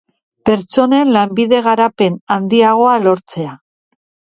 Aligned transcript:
Pertsonen 0.49 1.11
lanbide-garapen 1.19 2.19
handiagoa 2.39 3.01
lortzea 3.09 3.59